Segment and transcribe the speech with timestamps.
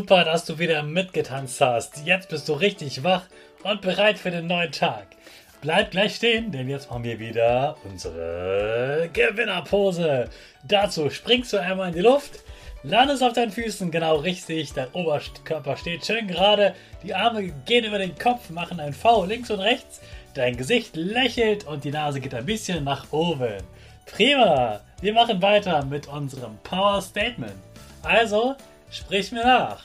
[0.00, 2.06] Super, dass du wieder mitgetanzt hast.
[2.06, 3.24] Jetzt bist du richtig wach
[3.64, 5.08] und bereit für den neuen Tag.
[5.60, 10.30] Bleib gleich stehen, denn jetzt machen wir wieder unsere Gewinnerpose.
[10.66, 12.42] Dazu springst du einmal in die Luft,
[12.82, 17.98] landest auf deinen Füßen genau richtig, dein Oberkörper steht schön gerade, die Arme gehen über
[17.98, 20.00] den Kopf, machen ein V links und rechts,
[20.32, 23.62] dein Gesicht lächelt und die Nase geht ein bisschen nach oben.
[24.06, 24.80] Prima!
[25.02, 27.52] Wir machen weiter mit unserem Power Statement.
[28.02, 28.56] Also,
[28.90, 29.84] Sprich mir nach.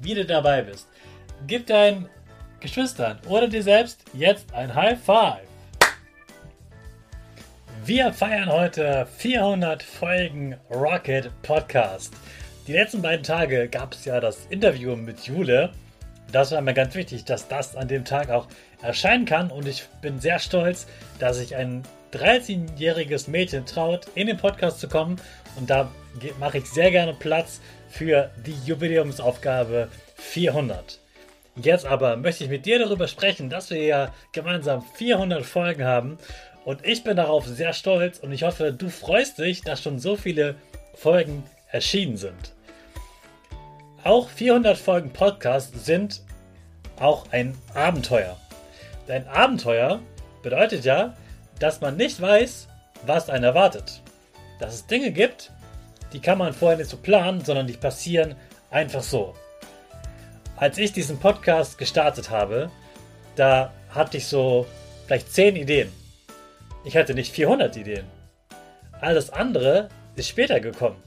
[0.00, 0.88] wieder dabei bist.
[1.46, 2.08] Gib deinen
[2.60, 5.48] Geschwistern oder dir selbst jetzt ein High Five.
[7.84, 12.14] Wir feiern heute 400 Folgen Rocket Podcast.
[12.68, 15.72] Die letzten beiden Tage gab es ja das Interview mit Jule.
[16.30, 18.46] Das war mir ganz wichtig, dass das an dem Tag auch
[18.80, 20.86] erscheinen kann und ich bin sehr stolz,
[21.18, 21.82] dass ich ein
[22.12, 25.16] 13-jähriges Mädchen traut, in den Podcast zu kommen.
[25.56, 25.90] Und da
[26.38, 30.98] mache ich sehr gerne Platz für die Jubiläumsaufgabe 400.
[31.56, 36.18] Jetzt aber möchte ich mit dir darüber sprechen, dass wir ja gemeinsam 400 Folgen haben.
[36.64, 40.16] Und ich bin darauf sehr stolz und ich hoffe, du freust dich, dass schon so
[40.16, 40.54] viele
[40.94, 42.54] Folgen erschienen sind.
[44.04, 46.22] Auch 400 Folgen Podcast sind
[46.98, 48.36] auch ein Abenteuer.
[49.06, 50.00] Dein Abenteuer
[50.42, 51.16] bedeutet ja,
[51.58, 52.68] dass man nicht weiß,
[53.06, 54.00] was einen erwartet.
[54.58, 55.52] Dass es Dinge gibt,
[56.12, 58.34] die kann man vorher nicht so planen, sondern die passieren
[58.70, 59.34] einfach so.
[60.56, 62.70] Als ich diesen Podcast gestartet habe,
[63.36, 64.66] da hatte ich so
[65.06, 65.92] vielleicht 10 Ideen.
[66.84, 68.04] Ich hatte nicht 400 Ideen.
[69.00, 71.02] Alles andere ist später gekommen.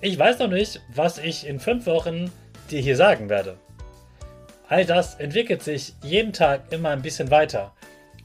[0.00, 2.32] Ich weiß noch nicht, was ich in 5 Wochen
[2.70, 3.56] dir hier sagen werde.
[4.68, 7.72] All das entwickelt sich jeden Tag immer ein bisschen weiter.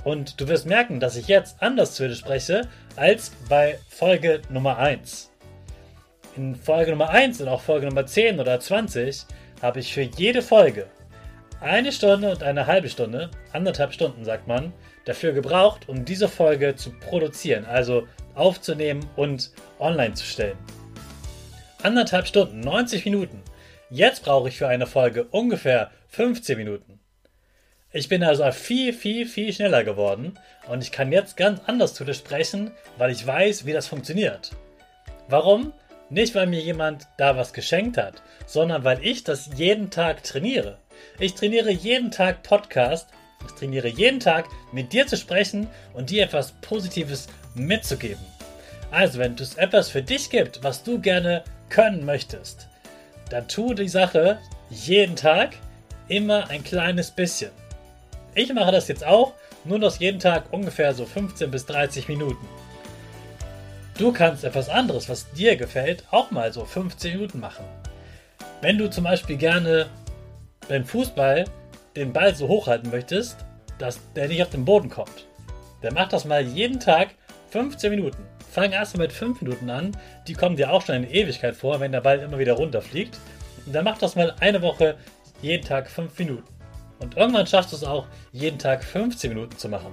[0.04, 4.78] Und du wirst merken, dass ich jetzt anders zu dir spreche als bei Folge Nummer
[4.78, 5.30] 1.
[6.38, 9.26] In Folge Nummer 1 und auch Folge Nummer 10 oder 20
[9.64, 10.86] habe ich für jede Folge
[11.62, 14.72] eine Stunde und eine halbe Stunde, anderthalb Stunden sagt man,
[15.06, 19.50] dafür gebraucht, um diese Folge zu produzieren, also aufzunehmen und
[19.80, 20.60] online zu stellen.
[21.82, 23.42] Anderthalb Stunden, 90 Minuten.
[23.90, 27.00] Jetzt brauche ich für eine Folge ungefähr 15 Minuten.
[27.92, 32.06] Ich bin also viel, viel, viel schneller geworden und ich kann jetzt ganz anders zu
[32.06, 32.70] dir sprechen,
[33.00, 34.52] weil ich weiß, wie das funktioniert.
[35.30, 35.74] Warum?
[36.10, 40.78] Nicht, weil mir jemand da was geschenkt hat, sondern weil ich das jeden Tag trainiere.
[41.20, 43.10] Ich trainiere jeden Tag Podcast,
[43.46, 48.26] ich trainiere jeden Tag mit dir zu sprechen und dir etwas Positives mitzugeben.
[48.90, 52.70] Also, wenn es etwas für dich gibt, was du gerne können möchtest,
[53.30, 54.40] dann tu die Sache
[54.70, 55.58] jeden Tag
[56.08, 57.52] immer ein kleines bisschen.
[58.34, 59.34] Ich mache das jetzt auch,
[59.66, 62.48] nur noch jeden Tag ungefähr so 15 bis 30 Minuten.
[63.98, 67.66] Du kannst etwas anderes, was dir gefällt, auch mal so 15 Minuten machen.
[68.62, 69.88] Wenn du zum Beispiel gerne
[70.70, 71.46] beim Fußball
[71.96, 73.38] den Ball so hochhalten möchtest,
[73.80, 75.26] dass der nicht auf den Boden kommt,
[75.82, 77.16] dann mach das mal jeden Tag
[77.50, 78.24] 15 Minuten.
[78.52, 79.98] Fang erst mal mit 5 Minuten an,
[80.28, 83.18] die kommen dir auch schon eine Ewigkeit vor, wenn der Ball immer wieder runterfliegt.
[83.66, 84.96] Und dann mach das mal eine Woche
[85.42, 86.48] jeden Tag 5 Minuten.
[87.00, 89.92] Und irgendwann schaffst du es auch, jeden Tag 15 Minuten zu machen.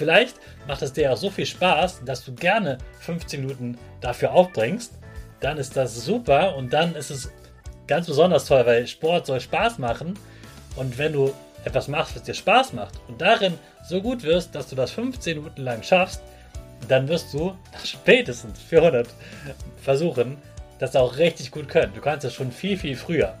[0.00, 0.36] Vielleicht
[0.66, 4.94] macht es dir auch so viel Spaß, dass du gerne 15 Minuten dafür aufbringst.
[5.40, 7.30] Dann ist das super und dann ist es
[7.86, 10.18] ganz besonders toll, weil Sport soll Spaß machen.
[10.76, 11.34] Und wenn du
[11.66, 15.36] etwas machst, was dir Spaß macht und darin so gut wirst, dass du das 15
[15.36, 16.22] Minuten lang schaffst,
[16.88, 19.06] dann wirst du nach spätestens 400
[19.82, 20.38] Versuchen
[20.78, 21.92] das auch richtig gut können.
[21.94, 23.34] Du kannst das schon viel, viel früher.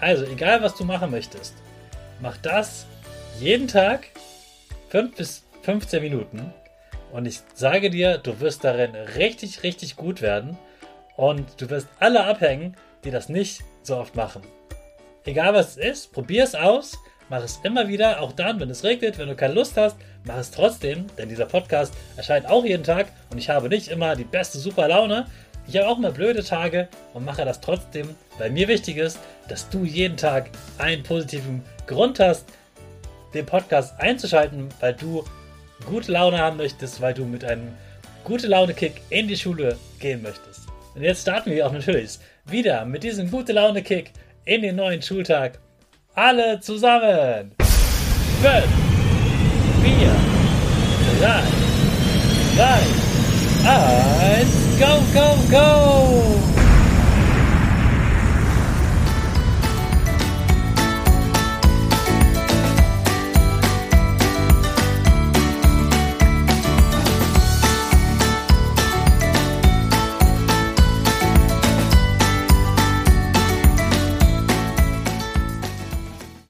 [0.00, 1.54] Also, egal was du machen möchtest,
[2.20, 2.86] mach das
[3.40, 4.10] jeden Tag
[4.90, 6.54] 5 bis 15 Minuten.
[7.12, 10.56] Und ich sage dir, du wirst darin richtig, richtig gut werden.
[11.16, 14.42] Und du wirst alle abhängen, die das nicht so oft machen.
[15.24, 16.96] Egal was es ist, probier es aus.
[17.28, 20.36] Mach es immer wieder, auch dann, wenn es regnet, wenn du keine Lust hast, mach
[20.36, 24.22] es trotzdem, denn dieser Podcast erscheint auch jeden Tag und ich habe nicht immer die
[24.22, 25.26] beste super Laune.
[25.66, 29.68] Ich habe auch mal blöde Tage und mache das trotzdem, weil mir wichtig ist, dass
[29.68, 32.46] du jeden Tag einen positiven Grund hast,
[33.34, 35.24] den Podcast einzuschalten, weil du
[35.84, 37.68] gute Laune haben möchtest, weil du mit einem
[38.24, 40.62] gute Laune Kick in die Schule gehen möchtest.
[40.94, 44.12] Und jetzt starten wir auch natürlich wieder mit diesem gute Laune Kick
[44.44, 45.58] in den neuen Schultag
[46.14, 47.52] alle zusammen.
[48.40, 48.64] 5,
[49.82, 49.92] 4,
[51.20, 51.42] 3,
[52.56, 52.96] 2,
[53.68, 54.48] 1,
[54.78, 55.95] go, go, go!